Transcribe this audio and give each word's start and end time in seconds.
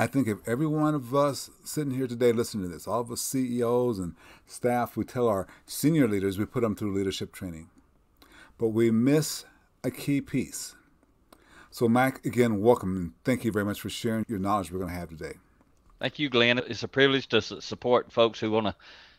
I 0.00 0.06
think 0.06 0.28
if 0.28 0.38
every 0.48 0.66
one 0.66 0.94
of 0.94 1.14
us 1.14 1.50
sitting 1.62 1.92
here 1.92 2.06
today 2.06 2.32
listening 2.32 2.64
to 2.64 2.70
this, 2.70 2.88
all 2.88 3.02
of 3.02 3.12
us 3.12 3.20
CEOs 3.20 3.98
and 3.98 4.14
staff, 4.46 4.96
we 4.96 5.04
tell 5.04 5.28
our 5.28 5.46
senior 5.66 6.08
leaders 6.08 6.38
we 6.38 6.46
put 6.46 6.62
them 6.62 6.74
through 6.74 6.94
leadership 6.94 7.34
training, 7.34 7.68
but 8.56 8.68
we 8.68 8.90
miss 8.90 9.44
a 9.84 9.90
key 9.90 10.22
piece. 10.22 10.74
So, 11.70 11.86
Mack, 11.86 12.24
again, 12.24 12.62
welcome 12.62 12.96
and 12.96 13.12
thank 13.24 13.44
you 13.44 13.52
very 13.52 13.66
much 13.66 13.78
for 13.78 13.90
sharing 13.90 14.24
your 14.26 14.38
knowledge 14.38 14.72
we're 14.72 14.78
going 14.78 14.90
to 14.90 14.98
have 14.98 15.10
today. 15.10 15.34
Thank 16.00 16.18
you, 16.18 16.30
Glenn. 16.30 16.56
It's 16.56 16.82
a 16.82 16.88
privilege 16.88 17.28
to 17.28 17.42
support 17.42 18.10
folks 18.10 18.40
who 18.40 18.50
want 18.50 18.68
to 18.68 18.74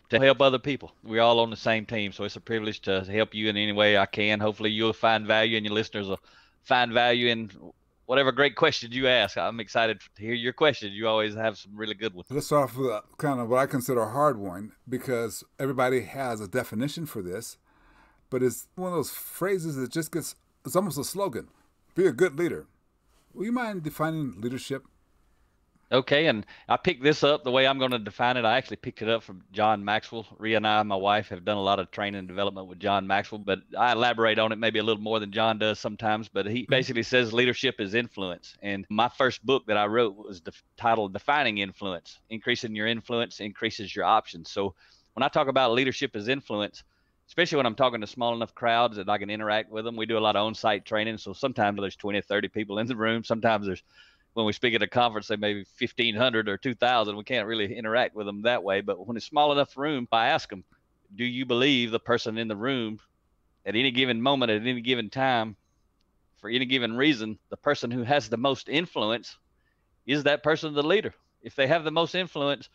to 0.10 0.20
help 0.20 0.42
other 0.42 0.60
people. 0.60 0.92
We're 1.04 1.22
all 1.22 1.40
on 1.40 1.52
the 1.52 1.56
same 1.56 1.86
team, 1.86 2.12
so 2.12 2.24
it's 2.24 2.36
a 2.38 2.42
privilege 2.42 2.82
to 2.82 3.04
help 3.04 3.36
you 3.36 3.50
in 3.50 3.56
any 3.56 3.72
way 3.72 4.00
I 4.00 4.08
can. 4.08 4.40
Hopefully, 4.40 4.72
you'll 4.72 4.94
find 4.94 5.28
value, 5.28 5.58
and 5.58 5.66
your 5.66 5.76
listeners 5.76 6.08
will 6.08 6.20
find 6.64 6.92
value 6.92 7.28
in 7.28 7.52
whatever 8.12 8.34
great 8.34 8.58
questions 8.58 8.94
you 8.94 9.08
ask. 9.08 9.38
I'm 9.38 9.62
excited 9.62 10.02
to 10.02 10.22
hear 10.22 10.34
your 10.34 10.52
questions. 10.52 10.92
You 10.92 11.08
always 11.08 11.34
have 11.34 11.58
some 11.58 11.78
really 11.78 11.94
good 11.94 12.14
ones. 12.14 12.28
Let's 12.30 12.48
start 12.48 12.70
off 12.70 12.76
with 12.76 12.90
a, 12.90 13.04
kind 13.18 13.40
of 13.40 13.48
what 13.48 13.60
I 13.60 13.68
consider 13.68 14.02
a 14.02 14.12
hard 14.12 14.38
one 14.38 14.74
because 14.90 15.46
everybody 15.58 16.02
has 16.02 16.42
a 16.42 16.48
definition 16.50 17.06
for 17.06 17.22
this, 17.22 17.56
but 18.30 18.44
it's 18.44 18.68
one 18.76 18.90
of 18.90 18.98
those 18.98 19.12
phrases 19.12 19.78
that 19.78 19.94
just 19.94 20.12
gets, 20.12 20.36
it's 20.66 20.76
almost 20.76 20.98
a 20.98 21.06
slogan 21.06 21.48
be 21.96 22.06
a 22.06 22.12
good 22.12 22.38
leader. 22.38 22.68
Will 23.34 23.46
you 23.46 23.54
mind 23.54 23.82
defining 23.84 24.42
leadership 24.42 24.84
Okay, 25.92 26.28
and 26.28 26.46
I 26.70 26.78
picked 26.78 27.04
this 27.04 27.22
up 27.22 27.44
the 27.44 27.52
way 27.52 27.68
I'm 27.68 27.78
going 27.78 27.92
to 27.92 28.00
define 28.00 28.38
it. 28.38 28.46
I 28.46 28.56
actually 28.58 28.78
picked 28.78 29.02
it 29.02 29.10
up 29.10 29.24
from 29.24 29.44
John 29.52 29.84
Maxwell. 29.84 30.26
Ria 30.38 30.56
and 30.56 30.66
I, 30.66 30.82
my 30.84 30.96
wife, 30.96 31.28
have 31.30 31.44
done 31.44 31.58
a 31.58 31.62
lot 31.62 31.80
of 31.80 31.92
training 31.92 32.20
and 32.20 32.28
development 32.30 32.68
with 32.68 32.80
John 32.80 33.06
Maxwell, 33.06 33.40
but 33.40 33.60
I 33.78 33.92
elaborate 33.92 34.40
on 34.40 34.54
it 34.54 34.56
maybe 34.58 34.80
a 34.80 34.84
little 34.84 35.02
more 35.02 35.20
than 35.20 35.34
John 35.34 35.60
does 35.60 35.80
sometimes. 35.80 36.30
But 36.30 36.46
he 36.46 36.62
mm-hmm. 36.62 36.70
basically 36.70 37.04
says 37.04 37.34
leadership 37.34 37.82
is 37.82 37.94
influence. 37.94 38.56
And 38.62 38.86
my 38.90 39.10
first 39.10 39.46
book 39.46 39.66
that 39.68 39.76
I 39.76 39.86
wrote 39.86 40.16
was 40.16 40.40
the 40.40 40.54
titled 40.78 41.12
Defining 41.12 41.58
Influence. 41.58 42.20
Increasing 42.30 42.74
your 42.74 42.88
influence 42.88 43.42
increases 43.42 43.94
your 43.94 44.06
options. 44.06 44.50
So 44.50 44.74
when 45.14 45.24
I 45.24 45.28
talk 45.28 45.50
about 45.50 45.74
leadership 45.74 46.16
as 46.16 46.30
influence, 46.30 46.84
especially 47.28 47.58
when 47.58 47.66
I'm 47.66 47.76
talking 47.76 48.00
to 48.00 48.08
small 48.08 48.34
enough 48.34 48.56
crowds 48.56 48.96
that 48.96 49.10
I 49.10 49.18
can 49.18 49.30
interact 49.30 49.70
with 49.70 49.84
them, 49.84 49.98
we 49.98 50.06
do 50.06 50.18
a 50.18 50.20
lot 50.20 50.38
of 50.38 50.46
on 50.46 50.56
site 50.56 50.86
training. 50.86 51.18
So 51.18 51.34
sometimes 51.34 51.82
there's 51.82 51.98
20 51.98 52.22
30 52.22 52.48
people 52.48 52.80
in 52.80 52.88
the 52.88 52.96
room, 52.96 53.26
sometimes 53.26 53.66
there's 53.66 53.84
when 54.34 54.46
we 54.46 54.54
speak 54.54 54.74
at 54.74 54.82
a 54.82 54.88
conference, 54.88 55.28
say 55.28 55.36
maybe 55.36 55.66
1,500 55.80 56.48
or 56.48 56.58
2,000. 56.58 57.18
We 57.18 57.24
can't 57.24 57.48
really 57.48 57.76
interact 57.76 58.16
with 58.16 58.26
them 58.26 58.44
that 58.44 58.64
way. 58.64 58.82
But 58.82 59.06
when 59.06 59.18
it's 59.18 59.26
small 59.26 59.52
enough 59.52 59.78
room, 59.78 60.08
I 60.12 60.28
ask 60.28 60.50
them, 60.50 60.64
do 61.16 61.26
you 61.26 61.46
believe 61.46 61.92
the 61.92 62.00
person 62.00 62.38
in 62.38 62.48
the 62.48 62.56
room 62.56 63.00
at 63.66 63.76
any 63.76 63.92
given 63.92 64.22
moment, 64.22 64.52
at 64.52 64.62
any 64.62 64.82
given 64.82 65.10
time, 65.10 65.56
for 66.40 66.50
any 66.50 66.66
given 66.66 66.96
reason, 66.96 67.38
the 67.50 67.58
person 67.58 67.92
who 67.92 68.04
has 68.04 68.30
the 68.30 68.38
most 68.38 68.70
influence 68.70 69.38
is 70.06 70.24
that 70.24 70.44
person 70.44 70.74
the 70.74 70.82
leader? 70.82 71.14
If 71.42 71.56
they 71.56 71.68
have 71.68 71.84
the 71.84 71.92
most 71.92 72.16
influence, 72.16 72.70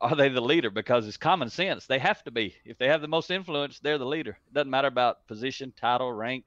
are 0.00 0.14
they 0.14 0.28
the 0.28 0.40
leader? 0.40 0.70
Because 0.70 1.06
it's 1.06 1.16
common 1.16 1.48
sense. 1.48 1.86
They 1.86 1.98
have 1.98 2.22
to 2.24 2.30
be. 2.30 2.54
If 2.64 2.78
they 2.78 2.88
have 2.88 3.00
the 3.00 3.08
most 3.08 3.30
influence, 3.30 3.80
they're 3.80 3.98
the 3.98 4.06
leader. 4.06 4.38
It 4.48 4.54
doesn't 4.54 4.70
matter 4.70 4.88
about 4.88 5.26
position, 5.26 5.72
title, 5.76 6.12
rank, 6.12 6.44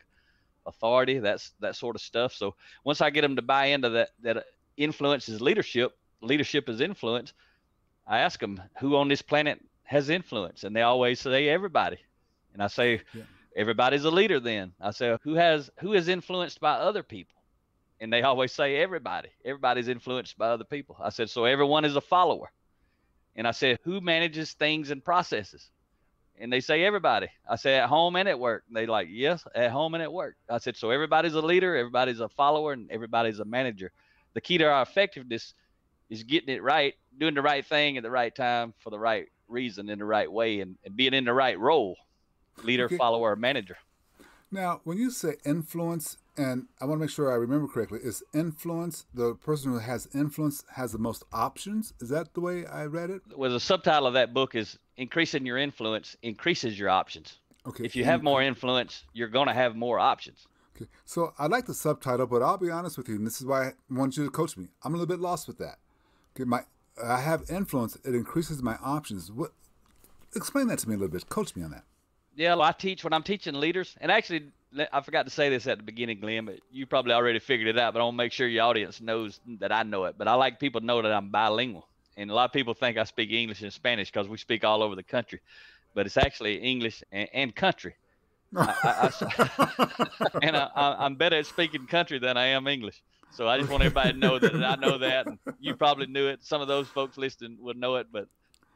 authority, 0.66 1.20
that's 1.20 1.52
that 1.60 1.76
sort 1.76 1.96
of 1.96 2.02
stuff. 2.02 2.34
So 2.34 2.56
once 2.84 3.02
I 3.02 3.10
get 3.10 3.22
them 3.22 3.36
to 3.36 3.42
buy 3.42 3.68
into 3.68 3.90
that 3.90 4.10
that 4.22 4.46
influence 4.78 5.30
is 5.30 5.42
leadership, 5.42 5.98
leadership 6.22 6.70
is 6.70 6.82
influence, 6.82 7.34
I 8.08 8.20
ask 8.20 8.40
them 8.40 8.62
who 8.80 8.96
on 8.96 9.08
this 9.08 9.22
planet 9.22 9.62
has 9.84 10.10
influence, 10.10 10.64
and 10.64 10.76
they 10.76 10.82
always 10.82 11.20
say 11.20 11.50
everybody, 11.50 11.98
and 12.54 12.62
I 12.62 12.68
say 12.68 13.02
yeah. 13.14 13.24
everybody's 13.56 14.06
a 14.06 14.12
leader. 14.12 14.40
Then 14.40 14.74
I 14.80 14.92
say 14.92 15.18
who 15.24 15.36
has 15.36 15.70
who 15.80 15.94
is 15.94 16.08
influenced 16.08 16.60
by 16.60 16.74
other 16.74 17.04
people, 17.04 17.42
and 18.00 18.12
they 18.12 18.22
always 18.22 18.52
say 18.52 18.78
everybody. 18.78 19.30
Everybody's 19.44 19.88
influenced 19.88 20.38
by 20.38 20.50
other 20.50 20.64
people. 20.64 20.98
I 21.00 21.10
said 21.10 21.30
so 21.30 21.46
everyone 21.46 21.86
is 21.86 21.96
a 21.96 22.02
follower, 22.02 22.52
and 23.36 23.48
I 23.48 23.52
said 23.52 23.80
who 23.84 24.02
manages 24.02 24.54
things 24.54 24.92
and 24.92 25.04
processes 25.04 25.70
and 26.42 26.52
they 26.52 26.60
say 26.60 26.84
everybody. 26.84 27.28
I 27.48 27.56
say 27.56 27.78
at 27.78 27.88
home 27.88 28.16
and 28.16 28.28
at 28.28 28.40
work. 28.40 28.64
And 28.68 28.76
they 28.76 28.88
like, 28.88 29.08
yes, 29.12 29.46
at 29.54 29.72
home 29.72 29.94
and 29.94 30.04
at 30.04 30.12
work. 30.12 30.36
I 30.50 30.58
said, 30.58 30.76
so 30.76 30.90
everybody's 30.90 31.36
a 31.36 31.42
leader, 31.42 31.76
everybody's 31.76 32.20
a 32.20 32.30
follower, 32.30 32.74
and 32.74 32.90
everybody's 32.92 33.40
a 33.40 33.46
manager. 33.46 33.92
The 34.34 34.42
key 34.42 34.58
to 34.58 34.66
our 34.66 34.82
effectiveness 34.82 35.54
is 36.10 36.24
getting 36.24 36.54
it 36.54 36.64
right, 36.64 36.96
doing 37.18 37.36
the 37.36 37.42
right 37.42 37.66
thing 37.66 37.98
at 37.98 38.04
the 38.04 38.12
right 38.12 38.34
time 38.34 38.74
for 38.80 38.90
the 38.90 39.00
right 39.00 39.28
reason 39.48 39.90
in 39.90 40.00
the 40.00 40.06
right 40.06 40.32
way, 40.32 40.62
and, 40.62 40.78
and 40.84 40.96
being 40.96 41.14
in 41.14 41.26
the 41.26 41.34
right 41.34 41.60
role, 41.60 41.96
leader, 42.64 42.86
okay. 42.86 42.98
follower, 42.98 43.36
manager. 43.36 43.78
Now, 44.52 44.82
when 44.84 44.98
you 44.98 45.12
say 45.12 45.36
influence, 45.46 46.18
and 46.38 46.66
I 46.82 46.86
want 46.86 47.00
to 47.00 47.06
make 47.06 47.10
sure 47.10 47.32
I 47.32 47.36
remember 47.36 47.68
correctly, 47.68 48.00
is 48.04 48.22
influence 48.34 49.06
the 49.14 49.36
person 49.36 49.72
who 49.72 49.80
has 49.80 50.10
influence 50.14 50.66
has 50.76 50.92
the 50.92 50.98
most 50.98 51.24
options? 51.32 51.94
Is 52.02 52.10
that 52.10 52.34
the 52.34 52.42
way 52.42 52.66
I 52.66 52.86
read 52.86 53.10
it? 53.10 53.22
Well, 53.36 53.52
the 53.52 53.60
subtitle 53.60 54.08
of 54.08 54.14
that 54.16 54.34
book 54.34 54.54
is 54.54 54.78
increasing 54.98 55.46
your 55.46 55.58
influence 55.58 56.18
increases 56.22 56.78
your 56.78 56.90
options. 56.90 57.38
Okay. 57.66 57.86
If 57.86 57.96
you 57.96 58.04
have 58.04 58.24
more 58.24 58.42
influence, 58.42 59.04
you're 59.14 59.30
going 59.30 59.48
to 59.48 59.54
have 59.54 59.76
more 59.76 60.00
options. 60.00 60.48
Okay. 60.76 60.90
So 61.06 61.34
I 61.40 61.48
like 61.48 61.66
the 61.66 61.74
subtitle, 61.74 62.28
but 62.28 62.42
I'll 62.42 62.58
be 62.58 62.72
honest 62.72 62.98
with 62.98 63.08
you, 63.08 63.16
and 63.16 63.26
this 63.26 63.40
is 63.40 63.46
why 63.46 63.68
I 63.68 63.74
want 63.90 64.18
you 64.18 64.26
to 64.26 64.32
coach 64.32 64.58
me. 64.58 64.68
I'm 64.84 64.94
a 64.94 64.98
little 64.98 65.14
bit 65.16 65.22
lost 65.22 65.48
with 65.48 65.60
that. 65.60 65.78
Okay, 66.36 66.44
my 66.44 66.62
I 67.02 67.22
have 67.22 67.50
influence. 67.50 67.98
It 68.04 68.16
increases 68.16 68.62
my 68.62 68.76
options. 68.84 69.32
What? 69.32 69.52
Explain 70.36 70.68
that 70.68 70.80
to 70.80 70.90
me 70.90 70.96
a 70.96 70.98
little 70.98 71.12
bit. 71.12 71.30
Coach 71.30 71.56
me 71.56 71.64
on 71.64 71.72
that. 71.72 71.84
Yeah, 72.36 72.56
well, 72.56 72.64
I 72.64 72.72
teach 72.72 73.04
when 73.04 73.14
I'm 73.14 73.24
teaching 73.24 73.54
leaders, 73.54 73.96
and 74.00 74.12
actually, 74.12 74.52
I 74.94 75.02
forgot 75.02 75.26
to 75.26 75.32
say 75.32 75.50
this 75.50 75.68
at 75.68 75.78
the 75.78 75.84
beginning, 75.84 76.20
Glenn, 76.22 76.46
but 76.46 76.60
you 76.72 76.86
probably 76.86 77.14
already 77.14 77.40
figured 77.40 77.68
it 77.68 77.78
out. 77.78 77.94
But 77.94 78.00
I 78.00 78.04
want 78.04 78.14
to 78.14 78.18
make 78.18 78.32
sure 78.32 78.48
your 78.48 78.64
audience 78.64 79.02
knows 79.02 79.40
that 79.60 79.72
I 79.72 79.84
know 79.84 80.06
it. 80.06 80.16
But 80.18 80.28
I 80.28 80.36
like 80.36 80.60
people 80.60 80.80
to 80.82 80.88
know 80.88 81.02
that 81.02 81.12
I'm 81.12 81.30
bilingual 81.30 81.88
and 82.18 82.30
a 82.30 82.34
lot 82.34 82.46
of 82.46 82.54
people 82.54 82.74
think 82.74 82.98
I 82.98 83.04
speak 83.06 83.32
English 83.32 83.62
and 83.62 83.72
Spanish 83.72 84.12
because 84.12 84.28
we 84.28 84.38
speak 84.38 84.64
all 84.64 84.84
over 84.84 84.96
the 84.96 85.04
country, 85.04 85.40
but 85.94 86.06
it's 86.06 86.18
actually 86.18 86.58
English 86.58 87.04
and, 87.12 87.30
and 87.34 87.56
country. 87.56 87.96
I, 88.56 89.10
I, 89.20 90.08
and 90.42 90.58
I, 90.58 91.06
am 91.06 91.16
better 91.16 91.38
at 91.38 91.46
speaking 91.46 91.88
country 91.88 92.20
than 92.20 92.36
I 92.38 92.48
am 92.48 92.68
English. 92.68 93.02
So 93.32 93.48
I 93.48 93.58
just 93.58 93.70
want 93.70 93.82
everybody 93.82 94.12
to 94.12 94.18
know 94.18 94.40
that 94.40 94.54
I 94.54 94.76
know 94.76 94.98
that. 94.98 95.26
And 95.26 95.40
you 95.62 95.76
probably 95.76 96.08
knew 96.08 96.28
it. 96.28 96.44
Some 96.44 96.62
of 96.62 96.68
those 96.68 96.90
folks 96.90 97.18
listening 97.18 97.58
would 97.62 97.78
know 97.78 97.96
it, 97.96 98.08
but 98.12 98.28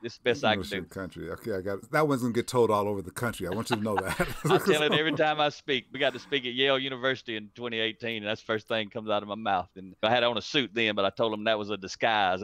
it's 0.06 0.18
the 0.18 0.24
best 0.24 0.44
I 0.44 0.54
can 0.54 0.64
do. 0.64 0.84
Country. 0.84 1.30
Okay, 1.32 1.56
I 1.56 1.62
got 1.62 1.80
it. 1.80 1.92
That 1.92 2.08
one's 2.08 2.22
gonna 2.22 2.34
get 2.34 2.48
told 2.48 2.70
all 2.70 2.88
over 2.88 3.02
the 3.02 3.12
country. 3.12 3.48
I 3.48 3.52
want 3.52 3.70
you 3.72 3.78
to 3.78 3.82
know 3.82 3.96
that. 3.96 4.28
I 4.46 4.58
tell 4.60 4.84
it 4.84 4.94
every 4.94 5.12
time 5.16 5.42
I 5.42 5.50
speak. 5.50 5.88
We 5.92 6.00
got 6.00 6.14
to 6.14 6.20
speak 6.20 6.46
at 6.46 6.54
Yale 6.54 6.78
University 6.78 7.36
in 7.36 7.50
2018, 7.56 8.18
and 8.18 8.28
that's 8.28 8.42
the 8.42 8.46
first 8.46 8.68
thing 8.68 8.90
comes 8.90 9.10
out 9.10 9.24
of 9.24 9.30
my 9.30 9.36
mouth. 9.36 9.70
And 9.76 9.96
I 10.04 10.12
had 10.12 10.24
on 10.24 10.38
a 10.38 10.42
suit 10.42 10.72
then, 10.74 10.96
but 10.96 11.06
I 11.06 11.10
told 11.10 11.34
them 11.34 11.46
that 11.46 11.58
was 11.58 11.72
a 11.72 11.78
disguise. 11.78 12.34